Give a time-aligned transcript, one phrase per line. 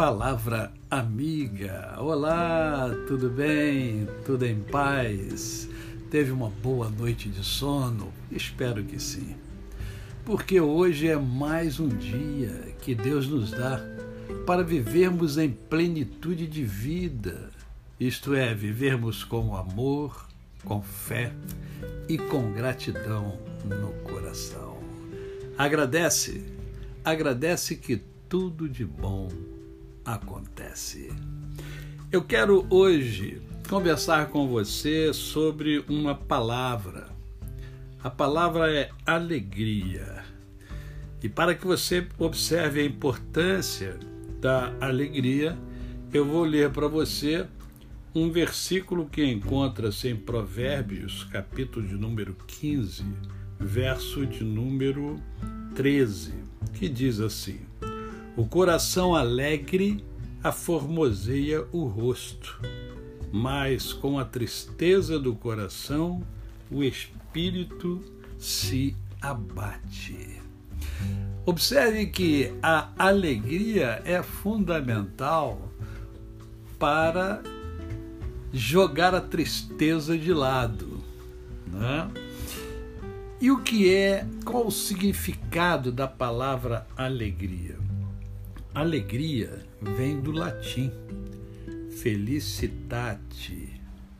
[0.00, 1.94] Palavra amiga.
[1.98, 4.08] Olá, tudo bem?
[4.24, 5.68] Tudo em paz?
[6.10, 8.10] Teve uma boa noite de sono?
[8.32, 9.36] Espero que sim.
[10.24, 13.78] Porque hoje é mais um dia que Deus nos dá
[14.46, 17.50] para vivermos em plenitude de vida,
[18.00, 20.26] isto é, vivermos com amor,
[20.64, 21.30] com fé
[22.08, 24.78] e com gratidão no coração.
[25.58, 26.42] Agradece,
[27.04, 29.28] agradece que tudo de bom
[30.04, 31.12] acontece.
[32.10, 37.08] Eu quero hoje conversar com você sobre uma palavra.
[38.02, 40.24] A palavra é alegria.
[41.22, 43.98] E para que você observe a importância
[44.40, 45.56] da alegria,
[46.12, 47.46] eu vou ler para você
[48.14, 53.04] um versículo que encontra-se em Provérbios, capítulo de número 15,
[53.58, 55.16] verso de número
[55.76, 56.34] 13,
[56.74, 57.60] que diz assim:
[58.40, 60.02] O coração alegre
[60.42, 62.58] aformoseia o rosto,
[63.30, 66.22] mas com a tristeza do coração
[66.70, 68.02] o espírito
[68.38, 70.40] se abate.
[71.44, 75.70] Observe que a alegria é fundamental
[76.78, 77.42] para
[78.54, 80.98] jogar a tristeza de lado.
[81.66, 82.10] Né?
[83.38, 87.89] E o que é, qual o significado da palavra alegria?
[88.72, 90.92] Alegria vem do latim
[92.00, 93.68] felicitate,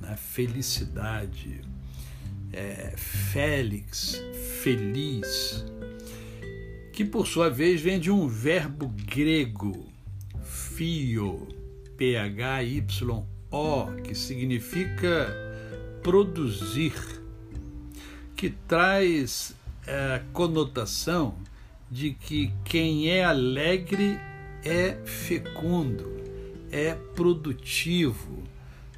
[0.00, 0.16] né?
[0.16, 1.60] felicidade,
[2.52, 4.22] é, félix,
[4.62, 5.64] feliz,
[6.92, 9.86] que por sua vez vem de um verbo grego,
[10.44, 11.48] fio,
[11.96, 15.34] P-H-Y-O, que significa
[16.02, 16.94] produzir,
[18.36, 19.56] que traz
[19.86, 21.34] a conotação
[21.90, 24.18] de que quem é alegre
[24.64, 26.10] é fecundo,
[26.72, 28.42] é produtivo,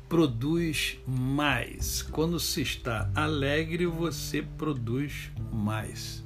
[0.09, 2.03] produz mais.
[2.03, 6.25] Quando se está alegre, você produz mais.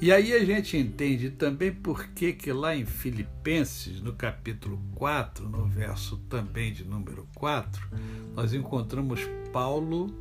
[0.00, 5.48] E aí a gente entende também por que que lá em Filipenses, no capítulo 4,
[5.48, 7.86] no verso também de número 4,
[8.34, 9.20] nós encontramos
[9.52, 10.12] Paulo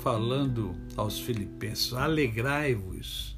[0.00, 3.35] falando aos filipenses: "Alegrai-vos".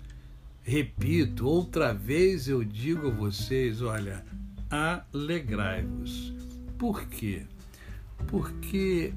[0.62, 4.24] Repito, outra vez eu digo a vocês, olha,
[4.70, 6.34] alegrai-vos.
[6.78, 7.46] Por quê?
[8.26, 9.12] Porque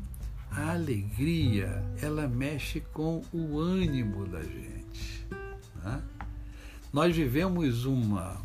[0.50, 5.26] a alegria, ela mexe com o ânimo da gente.
[5.84, 6.02] Né?
[6.92, 8.42] Nós vivemos uma,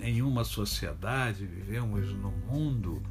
[0.00, 3.02] em uma sociedade, vivemos num mundo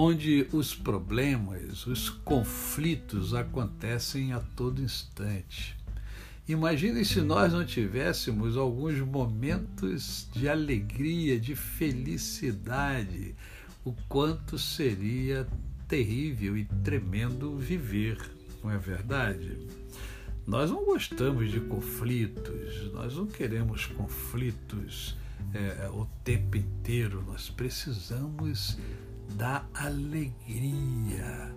[0.00, 5.76] onde os problemas, os conflitos acontecem a todo instante.
[6.48, 13.34] Imagine se nós não tivéssemos alguns momentos de alegria, de felicidade,
[13.84, 15.46] o quanto seria
[15.86, 18.18] terrível e tremendo viver,
[18.64, 19.58] não é verdade?
[20.46, 25.18] Nós não gostamos de conflitos, nós não queremos conflitos
[25.52, 28.78] é, o tempo inteiro, nós precisamos
[29.36, 31.54] da alegria.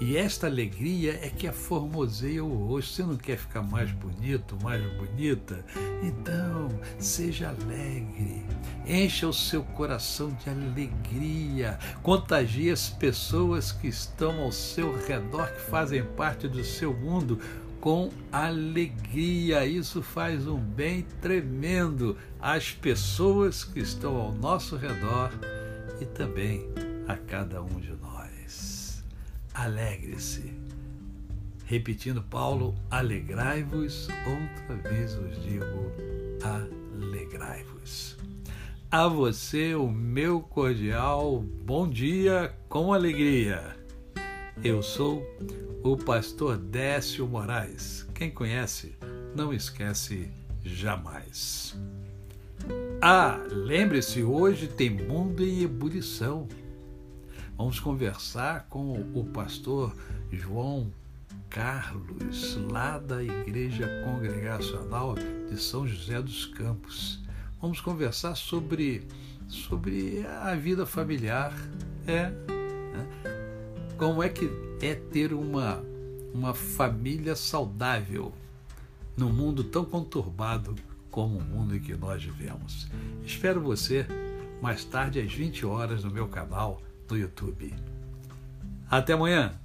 [0.00, 2.94] E esta alegria é que aformoseia o rosto.
[2.94, 5.64] Você não quer ficar mais bonito, mais bonita?
[6.02, 8.44] Então, seja alegre.
[8.86, 11.78] Encha o seu coração de alegria.
[12.02, 17.38] Contagie as pessoas que estão ao seu redor, que fazem parte do seu mundo,
[17.80, 19.64] com alegria.
[19.66, 25.30] Isso faz um bem tremendo às pessoas que estão ao nosso redor
[26.00, 26.68] e também
[27.08, 28.09] a cada um de nós.
[29.60, 30.54] Alegre-se.
[31.66, 35.92] Repetindo Paulo, alegrai-vos, outra vez os digo,
[36.42, 38.16] alegrai-vos.
[38.90, 43.76] A você o meu cordial bom dia com alegria.
[44.64, 45.22] Eu sou
[45.82, 48.08] o pastor Décio Moraes.
[48.14, 48.96] Quem conhece,
[49.36, 50.30] não esquece
[50.64, 51.78] jamais.
[53.02, 56.48] Ah, lembre-se, hoje tem mundo em ebulição.
[57.60, 59.94] Vamos conversar com o pastor
[60.32, 60.90] João
[61.50, 67.20] Carlos, lá da Igreja Congregacional de São José dos Campos.
[67.60, 69.06] Vamos conversar sobre,
[69.46, 71.52] sobre a vida familiar.
[72.06, 72.30] É.
[72.30, 73.06] Né?
[73.98, 75.84] Como é que é ter uma,
[76.32, 78.32] uma família saudável
[79.18, 80.74] num mundo tão conturbado
[81.10, 82.88] como o mundo em que nós vivemos.
[83.22, 84.06] Espero você
[84.62, 86.80] mais tarde às 20 horas no meu canal
[87.10, 87.74] no YouTube.
[88.88, 89.59] Até amanhã!